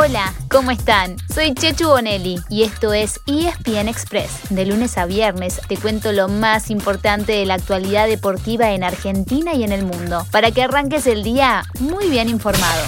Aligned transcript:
Hola, 0.00 0.32
¿cómo 0.48 0.70
están? 0.70 1.16
Soy 1.34 1.54
Chechu 1.54 1.88
Bonelli 1.88 2.36
y 2.48 2.62
esto 2.62 2.92
es 2.92 3.18
ESPN 3.26 3.88
Express. 3.88 4.30
De 4.48 4.64
lunes 4.64 4.96
a 4.96 5.06
viernes 5.06 5.60
te 5.66 5.76
cuento 5.76 6.12
lo 6.12 6.28
más 6.28 6.70
importante 6.70 7.32
de 7.32 7.44
la 7.44 7.54
actualidad 7.54 8.06
deportiva 8.06 8.70
en 8.70 8.84
Argentina 8.84 9.54
y 9.54 9.64
en 9.64 9.72
el 9.72 9.84
mundo, 9.84 10.24
para 10.30 10.52
que 10.52 10.62
arranques 10.62 11.08
el 11.08 11.24
día 11.24 11.64
muy 11.80 12.08
bien 12.08 12.28
informado. 12.28 12.86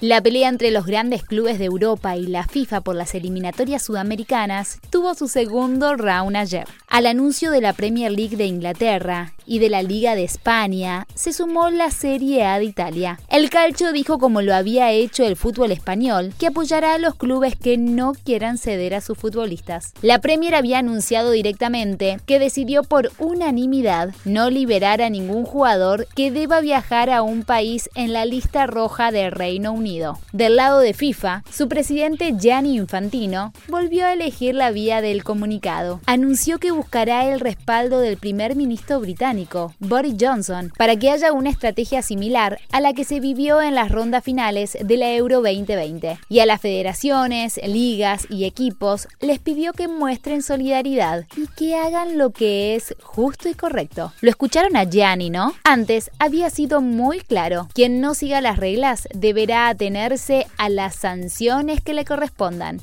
La 0.00 0.20
pelea 0.20 0.48
entre 0.48 0.70
los 0.70 0.86
grandes 0.86 1.24
clubes 1.24 1.58
de 1.58 1.64
Europa 1.64 2.16
y 2.16 2.28
la 2.28 2.44
FIFA 2.44 2.80
por 2.80 2.94
las 2.94 3.14
eliminatorias 3.16 3.82
sudamericanas 3.82 4.78
tuvo 4.90 5.14
su 5.14 5.26
segundo 5.26 5.96
round 5.96 6.36
ayer. 6.36 6.68
Al 6.92 7.06
anuncio 7.06 7.50
de 7.50 7.62
la 7.62 7.72
Premier 7.72 8.12
League 8.12 8.36
de 8.36 8.44
Inglaterra 8.44 9.32
y 9.46 9.60
de 9.60 9.70
la 9.70 9.82
Liga 9.82 10.14
de 10.14 10.24
España, 10.24 11.06
se 11.14 11.32
sumó 11.32 11.70
la 11.70 11.90
Serie 11.90 12.44
A 12.44 12.58
de 12.58 12.66
Italia. 12.66 13.18
El 13.30 13.48
calcio 13.48 13.92
dijo 13.92 14.18
como 14.18 14.42
lo 14.42 14.54
había 14.54 14.90
hecho 14.90 15.24
el 15.24 15.36
fútbol 15.36 15.72
español, 15.72 16.34
que 16.38 16.48
apoyará 16.48 16.92
a 16.92 16.98
los 16.98 17.14
clubes 17.14 17.56
que 17.56 17.78
no 17.78 18.12
quieran 18.12 18.58
ceder 18.58 18.94
a 18.94 19.00
sus 19.00 19.16
futbolistas. 19.16 19.94
La 20.02 20.20
Premier 20.20 20.54
había 20.54 20.80
anunciado 20.80 21.30
directamente 21.30 22.18
que 22.26 22.38
decidió 22.38 22.82
por 22.82 23.10
unanimidad 23.18 24.14
no 24.26 24.50
liberar 24.50 25.00
a 25.00 25.08
ningún 25.08 25.46
jugador 25.46 26.06
que 26.14 26.30
deba 26.30 26.60
viajar 26.60 27.08
a 27.08 27.22
un 27.22 27.42
país 27.44 27.88
en 27.94 28.12
la 28.12 28.26
lista 28.26 28.66
roja 28.66 29.10
de 29.10 29.30
Reino 29.30 29.72
Unido 29.72 30.18
del 30.32 30.56
lado 30.56 30.80
de 30.80 30.94
FIFA, 30.94 31.44
su 31.50 31.68
presidente 31.68 32.34
Gianni 32.38 32.76
Infantino 32.76 33.52
volvió 33.68 34.06
a 34.06 34.12
elegir 34.12 34.54
la 34.54 34.70
vía 34.70 35.00
del 35.00 35.22
comunicado. 35.22 36.00
Anunció 36.06 36.58
que 36.58 36.72
buscará 36.82 37.32
el 37.32 37.38
respaldo 37.38 38.00
del 38.00 38.16
primer 38.16 38.56
ministro 38.56 38.98
británico, 38.98 39.72
Boris 39.78 40.16
Johnson, 40.20 40.72
para 40.76 40.96
que 40.96 41.10
haya 41.10 41.32
una 41.32 41.48
estrategia 41.48 42.02
similar 42.02 42.58
a 42.72 42.80
la 42.80 42.92
que 42.92 43.04
se 43.04 43.20
vivió 43.20 43.62
en 43.62 43.76
las 43.76 43.92
rondas 43.92 44.24
finales 44.24 44.76
de 44.80 44.96
la 44.96 45.14
Euro 45.14 45.36
2020. 45.42 46.18
Y 46.28 46.40
a 46.40 46.46
las 46.46 46.60
federaciones, 46.60 47.60
ligas 47.64 48.26
y 48.28 48.46
equipos 48.46 49.06
les 49.20 49.38
pidió 49.38 49.72
que 49.72 49.86
muestren 49.86 50.42
solidaridad 50.42 51.24
y 51.36 51.46
que 51.46 51.76
hagan 51.76 52.18
lo 52.18 52.30
que 52.30 52.74
es 52.74 52.96
justo 53.00 53.48
y 53.48 53.54
correcto. 53.54 54.12
Lo 54.20 54.30
escucharon 54.30 54.76
a 54.76 54.82
Gianni, 54.82 55.30
¿no? 55.30 55.54
Antes 55.62 56.10
había 56.18 56.50
sido 56.50 56.80
muy 56.80 57.20
claro, 57.20 57.68
quien 57.74 58.00
no 58.00 58.14
siga 58.14 58.40
las 58.40 58.56
reglas 58.56 59.06
deberá 59.14 59.68
atenerse 59.68 60.48
a 60.58 60.68
las 60.68 60.96
sanciones 60.96 61.80
que 61.80 61.94
le 61.94 62.04
correspondan. 62.04 62.80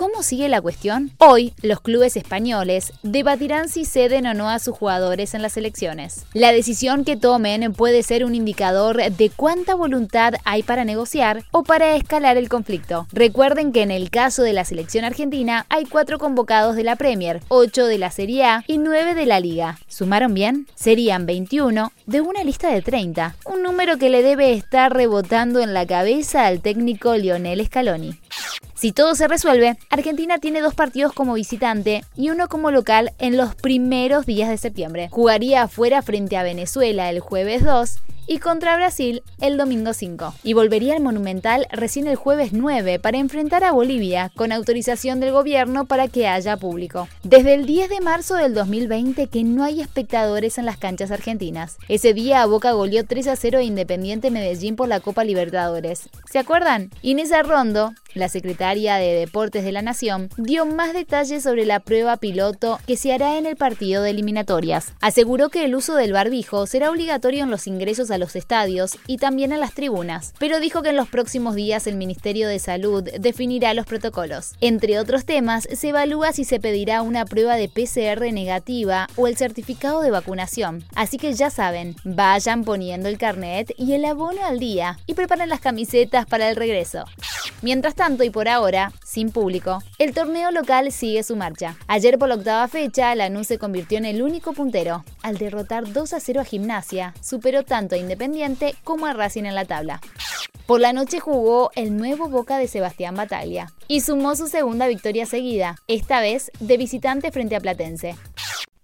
¿Cómo 0.00 0.22
sigue 0.22 0.48
la 0.48 0.62
cuestión? 0.62 1.10
Hoy, 1.18 1.52
los 1.60 1.82
clubes 1.82 2.16
españoles 2.16 2.94
debatirán 3.02 3.68
si 3.68 3.84
ceden 3.84 4.26
o 4.26 4.32
no 4.32 4.48
a 4.48 4.58
sus 4.58 4.74
jugadores 4.74 5.34
en 5.34 5.42
las 5.42 5.58
elecciones. 5.58 6.24
La 6.32 6.52
decisión 6.52 7.04
que 7.04 7.18
tomen 7.18 7.74
puede 7.74 8.02
ser 8.02 8.24
un 8.24 8.34
indicador 8.34 8.96
de 8.96 9.28
cuánta 9.28 9.74
voluntad 9.74 10.36
hay 10.46 10.62
para 10.62 10.86
negociar 10.86 11.44
o 11.50 11.64
para 11.64 11.96
escalar 11.96 12.38
el 12.38 12.48
conflicto. 12.48 13.08
Recuerden 13.12 13.72
que 13.72 13.82
en 13.82 13.90
el 13.90 14.08
caso 14.08 14.42
de 14.42 14.54
la 14.54 14.64
selección 14.64 15.04
argentina 15.04 15.66
hay 15.68 15.84
cuatro 15.84 16.18
convocados 16.18 16.76
de 16.76 16.84
la 16.84 16.96
Premier, 16.96 17.42
ocho 17.48 17.84
de 17.84 17.98
la 17.98 18.10
Serie 18.10 18.46
A 18.46 18.64
y 18.66 18.78
nueve 18.78 19.14
de 19.14 19.26
la 19.26 19.38
Liga. 19.38 19.78
¿Sumaron 19.86 20.32
bien? 20.32 20.66
Serían 20.74 21.26
21 21.26 21.92
de 22.06 22.22
una 22.22 22.42
lista 22.42 22.70
de 22.70 22.80
30, 22.80 23.36
un 23.44 23.62
número 23.62 23.98
que 23.98 24.08
le 24.08 24.22
debe 24.22 24.54
estar 24.54 24.94
rebotando 24.94 25.60
en 25.60 25.74
la 25.74 25.84
cabeza 25.84 26.46
al 26.46 26.62
técnico 26.62 27.14
Lionel 27.16 27.66
Scaloni. 27.66 28.18
Si 28.80 28.92
todo 28.92 29.14
se 29.14 29.28
resuelve, 29.28 29.76
Argentina 29.90 30.38
tiene 30.38 30.62
dos 30.62 30.72
partidos 30.72 31.12
como 31.12 31.34
visitante 31.34 32.02
y 32.16 32.30
uno 32.30 32.48
como 32.48 32.70
local 32.70 33.12
en 33.18 33.36
los 33.36 33.54
primeros 33.54 34.24
días 34.24 34.48
de 34.48 34.56
septiembre. 34.56 35.10
Jugaría 35.10 35.64
afuera 35.64 36.00
frente 36.00 36.38
a 36.38 36.42
Venezuela 36.42 37.10
el 37.10 37.20
jueves 37.20 37.62
2 37.62 37.96
y 38.26 38.38
contra 38.38 38.76
Brasil 38.76 39.22
el 39.40 39.56
domingo 39.56 39.92
5. 39.92 40.34
Y 40.44 40.52
volvería 40.52 40.94
al 40.94 41.02
Monumental 41.02 41.66
recién 41.72 42.06
el 42.06 42.14
jueves 42.14 42.52
9 42.52 43.00
para 43.00 43.18
enfrentar 43.18 43.64
a 43.64 43.72
Bolivia 43.72 44.30
con 44.36 44.52
autorización 44.52 45.18
del 45.18 45.32
gobierno 45.32 45.86
para 45.86 46.06
que 46.06 46.28
haya 46.28 46.56
público. 46.56 47.08
Desde 47.24 47.54
el 47.54 47.66
10 47.66 47.90
de 47.90 48.00
marzo 48.00 48.36
del 48.36 48.54
2020 48.54 49.26
que 49.26 49.42
no 49.42 49.64
hay 49.64 49.80
espectadores 49.80 50.58
en 50.58 50.64
las 50.64 50.78
canchas 50.78 51.10
argentinas. 51.10 51.76
Ese 51.88 52.14
día 52.14 52.46
Boca 52.46 52.70
goleó 52.70 53.04
3 53.04 53.26
a 53.26 53.36
0 53.36 53.58
a 53.58 53.62
Independiente 53.62 54.30
Medellín 54.30 54.76
por 54.76 54.88
la 54.88 55.00
Copa 55.00 55.24
Libertadores. 55.24 56.08
¿Se 56.30 56.38
acuerdan? 56.38 56.90
Inés 57.02 57.32
Arrondo, 57.32 57.94
la 58.14 58.28
secretaria 58.28 58.96
de 58.96 59.14
Deportes 59.14 59.64
de 59.64 59.72
la 59.72 59.82
Nación, 59.82 60.28
dio 60.36 60.66
más 60.66 60.92
detalles 60.92 61.42
sobre 61.42 61.66
la 61.66 61.80
prueba 61.80 62.16
piloto 62.16 62.78
que 62.86 62.96
se 62.96 63.12
hará 63.12 63.38
en 63.38 63.46
el 63.46 63.56
partido 63.56 64.02
de 64.02 64.10
eliminatorias. 64.10 64.92
Aseguró 65.00 65.48
que 65.48 65.64
el 65.64 65.74
uso 65.74 65.94
del 65.94 66.12
barbijo 66.12 66.66
será 66.66 66.90
obligatorio 66.90 67.44
en 67.44 67.50
los 67.50 67.66
ingresos 67.66 68.10
a 68.10 68.18
los 68.18 68.36
estadios 68.36 68.98
y 69.06 69.18
también 69.18 69.52
en 69.52 69.60
las 69.60 69.74
tribunas, 69.74 70.34
pero 70.38 70.60
dijo 70.60 70.82
que 70.82 70.90
en 70.90 70.96
los 70.96 71.08
próximos 71.08 71.54
días 71.54 71.86
el 71.86 71.96
Ministerio 71.96 72.48
de 72.48 72.58
Salud 72.58 73.04
definirá 73.18 73.74
los 73.74 73.86
protocolos. 73.86 74.52
Entre 74.60 74.98
otros 74.98 75.24
temas, 75.24 75.68
se 75.72 75.88
evalúa 75.88 76.32
si 76.32 76.44
se 76.44 76.60
pedirá 76.60 77.02
una 77.02 77.24
prueba 77.24 77.56
de 77.56 77.68
PCR 77.68 78.32
negativa 78.32 79.08
o 79.16 79.26
el 79.26 79.36
certificado 79.36 80.02
de 80.02 80.10
vacunación. 80.10 80.84
Así 80.94 81.18
que 81.18 81.32
ya 81.32 81.50
saben, 81.50 81.96
vayan 82.04 82.64
poniendo 82.64 83.08
el 83.08 83.18
carnet 83.18 83.72
y 83.76 83.92
el 83.92 84.04
abono 84.04 84.44
al 84.44 84.58
día 84.58 84.98
y 85.06 85.14
preparen 85.14 85.48
las 85.48 85.60
camisetas 85.60 86.26
para 86.26 86.48
el 86.48 86.56
regreso. 86.56 87.04
Mientras 87.62 87.94
tanto, 88.00 88.24
y 88.24 88.30
por 88.30 88.48
ahora, 88.48 88.92
sin 89.04 89.30
público, 89.30 89.82
el 89.98 90.14
torneo 90.14 90.50
local 90.52 90.90
sigue 90.90 91.22
su 91.22 91.36
marcha. 91.36 91.76
Ayer 91.86 92.18
por 92.18 92.30
la 92.30 92.36
octava 92.36 92.66
fecha, 92.66 93.14
Lanús 93.14 93.46
se 93.46 93.58
convirtió 93.58 93.98
en 93.98 94.06
el 94.06 94.22
único 94.22 94.54
puntero. 94.54 95.04
Al 95.22 95.36
derrotar 95.36 95.92
2 95.92 96.14
a 96.14 96.18
0 96.18 96.40
a 96.40 96.44
Gimnasia, 96.44 97.12
superó 97.20 97.62
tanto 97.62 97.96
a 97.96 97.98
Independiente 97.98 98.74
como 98.84 99.04
a 99.04 99.12
Racing 99.12 99.44
en 99.44 99.54
la 99.54 99.66
tabla. 99.66 100.00
Por 100.64 100.80
la 100.80 100.94
noche 100.94 101.20
jugó 101.20 101.72
el 101.74 101.94
nuevo 101.94 102.30
Boca 102.30 102.56
de 102.56 102.68
Sebastián 102.68 103.16
Bataglia 103.16 103.70
y 103.86 104.00
sumó 104.00 104.34
su 104.34 104.46
segunda 104.46 104.86
victoria 104.86 105.26
seguida, 105.26 105.76
esta 105.86 106.22
vez 106.22 106.50
de 106.58 106.78
visitante 106.78 107.30
frente 107.30 107.54
a 107.54 107.60
Platense. 107.60 108.16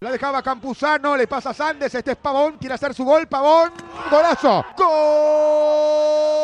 La 0.01 0.11
dejaba 0.11 0.43
Campuzano, 0.43 1.17
le 1.17 1.27
pasa 1.27 1.51
a 1.51 1.55
Sandes, 1.55 1.95
este 1.95 2.11
es 2.11 2.17
Pavón, 2.19 2.59
quiere 2.59 2.75
hacer 2.75 2.93
su 2.93 3.03
gol, 3.07 3.27
Pavón, 3.27 3.73
golazo, 4.11 4.63
gol. 4.77 6.36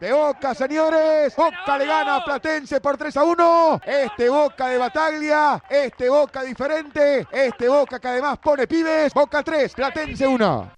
De 0.00 0.12
Boca, 0.12 0.54
señores. 0.54 1.34
Boca 1.36 1.78
le 1.78 1.86
gana 1.86 2.16
a 2.16 2.24
Platense 2.24 2.80
por 2.80 2.96
3 2.96 3.16
a 3.16 3.24
1. 3.24 3.80
Este 3.84 4.28
Boca 4.28 4.68
de 4.68 4.78
Bataglia, 4.78 5.62
este 5.68 6.08
Boca 6.08 6.42
diferente, 6.42 7.26
este 7.30 7.68
Boca 7.68 7.98
que 7.98 8.08
además 8.08 8.38
pone 8.38 8.66
pibes. 8.66 9.12
Boca 9.12 9.42
3, 9.42 9.74
Platense 9.74 10.26
1. 10.26 10.77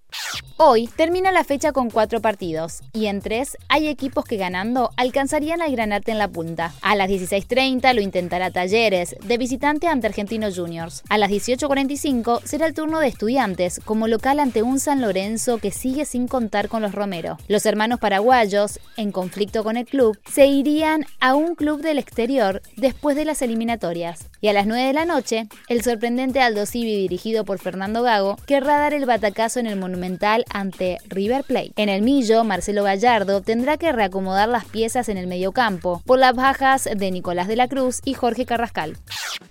Hoy 0.62 0.88
termina 0.88 1.32
la 1.32 1.42
fecha 1.42 1.72
con 1.72 1.88
cuatro 1.88 2.20
partidos 2.20 2.82
y 2.92 3.06
en 3.06 3.22
tres 3.22 3.56
hay 3.70 3.88
equipos 3.88 4.26
que 4.26 4.36
ganando 4.36 4.90
alcanzarían 4.98 5.62
al 5.62 5.72
granate 5.72 6.12
en 6.12 6.18
la 6.18 6.28
punta. 6.28 6.74
A 6.82 6.94
las 6.96 7.08
16.30 7.08 7.94
lo 7.94 8.02
intentará 8.02 8.50
Talleres, 8.50 9.16
de 9.24 9.38
visitante 9.38 9.86
ante 9.86 10.08
Argentinos 10.08 10.58
Juniors. 10.58 11.02
A 11.08 11.16
las 11.16 11.30
18.45 11.30 12.42
será 12.44 12.66
el 12.66 12.74
turno 12.74 13.00
de 13.00 13.08
Estudiantes, 13.08 13.80
como 13.82 14.06
local 14.06 14.38
ante 14.38 14.62
un 14.62 14.80
San 14.80 15.00
Lorenzo 15.00 15.56
que 15.56 15.70
sigue 15.70 16.04
sin 16.04 16.28
contar 16.28 16.68
con 16.68 16.82
los 16.82 16.92
Romero. 16.92 17.38
Los 17.48 17.64
hermanos 17.64 17.98
paraguayos, 17.98 18.80
en 18.98 19.12
conflicto 19.12 19.64
con 19.64 19.78
el 19.78 19.86
club, 19.86 20.18
se 20.30 20.46
irían 20.46 21.06
a 21.20 21.36
un 21.36 21.54
club 21.54 21.80
del 21.80 21.98
exterior 21.98 22.60
después 22.76 23.16
de 23.16 23.24
las 23.24 23.40
eliminatorias. 23.40 24.28
Y 24.42 24.48
a 24.48 24.52
las 24.52 24.66
9 24.66 24.88
de 24.88 24.92
la 24.92 25.06
noche, 25.06 25.48
el 25.68 25.82
sorprendente 25.82 26.42
Aldo 26.42 26.66
Civi 26.66 26.96
dirigido 26.96 27.46
por 27.46 27.58
Fernando 27.58 28.02
Gago 28.02 28.36
querrá 28.46 28.76
dar 28.76 28.92
el 28.92 29.06
batacazo 29.06 29.58
en 29.58 29.66
el 29.66 29.76
Monumental 29.76 30.44
ante 30.52 30.98
River 31.08 31.44
Plate. 31.44 31.72
En 31.76 31.88
el 31.88 32.02
Millo, 32.02 32.44
Marcelo 32.44 32.84
Gallardo 32.84 33.40
tendrá 33.40 33.76
que 33.76 33.92
reacomodar 33.92 34.48
las 34.48 34.64
piezas 34.64 35.08
en 35.08 35.16
el 35.16 35.26
mediocampo 35.26 36.02
por 36.06 36.18
las 36.18 36.34
bajas 36.34 36.88
de 36.94 37.10
Nicolás 37.10 37.48
de 37.48 37.56
la 37.56 37.68
Cruz 37.68 38.00
y 38.04 38.14
Jorge 38.14 38.46
Carrascal. 38.46 38.96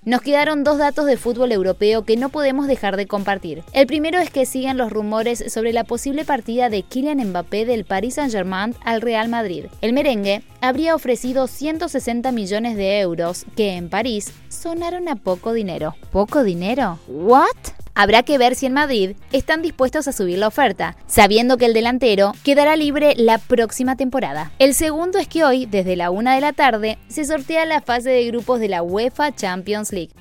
Nos 0.06 0.22
quedaron 0.22 0.64
dos 0.64 0.78
datos 0.78 1.06
de 1.06 1.18
fútbol 1.18 1.52
europeo 1.52 2.06
que 2.06 2.16
no 2.16 2.30
podemos 2.30 2.68
dejar 2.68 2.96
de 2.96 3.06
compartir. 3.06 3.64
El 3.74 3.86
primero 3.86 4.20
es 4.20 4.30
que 4.30 4.46
siguen 4.46 4.78
los 4.78 4.92
rumores 4.92 5.44
sobre 5.52 5.74
la 5.74 5.84
posible 5.84 6.26
partida 6.26 6.70
de 6.70 6.84
Kylian 6.84 7.30
Mbappé 7.30 7.66
del 7.66 7.86
Paris 7.86 8.16
Saint-Germain 8.16 8.76
al 8.84 9.02
Real 9.02 9.30
Madrid. 9.30 9.66
El 9.82 9.94
merengue 9.94 10.42
habría 10.62 10.96
ofrecido 10.96 11.48
160 11.48 12.32
millones 12.32 12.78
de 12.78 13.00
euros, 13.00 13.46
que 13.56 13.76
en 13.76 13.90
París 13.90 14.32
sonaron 14.48 15.10
a 15.10 15.16
poco 15.16 15.54
dinero. 15.54 15.96
¿Poco 16.12 16.44
dinero? 16.44 17.00
¿What? 17.08 17.79
Habrá 18.02 18.24
que 18.24 18.38
ver 18.38 18.56
si 18.56 18.66
en 18.66 18.72
Madrid 18.72 19.18
están 19.34 19.62
dispuestos 19.62 20.08
a 20.08 20.14
subir 20.14 20.38
la 20.38 20.48
oferta, 20.48 20.96
sabiendo 21.06 21.58
que 21.58 21.66
el 21.66 21.74
delantero 21.74 22.32
quedará 22.46 22.78
libre 22.78 23.14
la 23.18 23.40
próxima 23.40 23.98
temporada. 23.98 24.54
El 24.58 24.74
segundo 24.74 25.20
es 25.20 25.28
que 25.28 25.44
hoy, 25.44 25.66
desde 25.66 25.98
la 25.98 26.10
una 26.10 26.34
de 26.34 26.40
la 26.40 26.54
tarde, 26.54 26.98
se 27.10 27.26
sortea 27.26 27.66
la 27.66 27.82
fase 27.82 28.10
de 28.10 28.26
grupos 28.28 28.62
de 28.62 28.70
la 28.70 28.84
UEFA 28.84 29.36
Champions 29.36 29.92
League. 29.92 30.14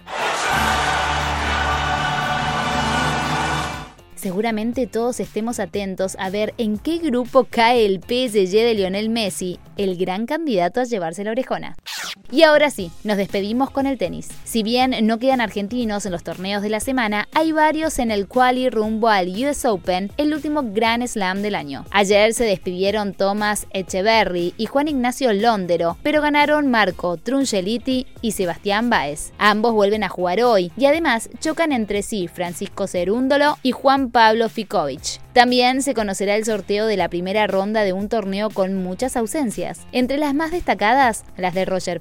Seguramente 4.17 4.89
todos 4.89 5.21
estemos 5.21 5.61
atentos 5.61 6.17
a 6.19 6.31
ver 6.31 6.55
en 6.59 6.79
qué 6.79 6.99
grupo 6.99 7.47
cae 7.49 7.87
el 7.87 8.01
PSG 8.01 8.55
de 8.55 8.75
Lionel 8.75 9.09
Messi, 9.09 9.61
el 9.77 9.97
gran 9.97 10.27
candidato 10.27 10.81
a 10.81 10.85
llevarse 10.85 11.23
la 11.23 11.31
orejona. 11.31 11.77
Y 12.31 12.43
ahora 12.43 12.71
sí, 12.71 12.91
nos 13.05 13.17
despedimos 13.17 13.71
con 13.71 13.87
el 13.87 13.97
tenis. 13.97 14.29
Si 14.45 14.63
bien 14.63 14.95
no 15.03 15.19
quedan 15.19 15.41
argentinos 15.41 16.05
en 16.05 16.13
los 16.13 16.23
torneos 16.23 16.63
de 16.63 16.69
la 16.69 16.81
semana, 16.81 17.27
hay 17.35 17.53
varios 17.53 17.99
en 17.99 18.11
el 18.11 18.29
quali 18.29 18.69
rumbo 18.69 19.09
al 19.09 19.29
US 19.31 19.65
Open, 19.65 20.13
el 20.19 20.35
último 20.35 20.63
Grand 20.63 21.07
Slam 21.07 21.41
del 21.41 21.55
año. 21.55 21.87
Ayer 21.91 22.35
se 22.35 22.45
despidieron 22.45 23.15
Thomas 23.15 23.67
Echeverry 23.73 24.53
y 24.59 24.67
Juan 24.67 24.89
Ignacio 24.89 25.33
Londero, 25.33 25.97
pero 26.03 26.21
ganaron 26.21 26.71
Marco 26.71 27.17
Trungeliti 27.17 28.07
y 28.21 28.33
Sebastián 28.33 28.91
Baez. 28.91 29.33
Ambos 29.39 29.73
vuelven 29.73 30.05
a 30.05 30.11
jugar 30.11 30.43
hoy 30.43 30.71
y 30.77 30.85
además 30.85 31.31
chocan 31.41 31.73
entre 31.73 32.03
sí 32.03 32.29
Francisco 32.29 32.87
Cerúndolo 32.87 33.57
y 33.63 33.73
Juan 33.73 34.11
Pablo 34.11 34.51
Ficovich. 34.51 35.21
También 35.33 35.83
se 35.83 35.95
conocerá 35.95 36.35
el 36.35 36.45
sorteo 36.45 36.87
de 36.87 36.97
la 36.97 37.09
primera 37.09 37.47
ronda 37.47 37.85
de 37.85 37.93
un 37.93 38.09
torneo 38.09 38.51
con 38.51 38.75
muchas 38.75 39.17
ausencias. 39.17 39.81
Entre 39.93 40.19
las 40.19 40.35
más 40.35 40.51
destacadas, 40.51 41.25
las 41.37 41.55
de 41.55 41.65
Roger 41.65 42.01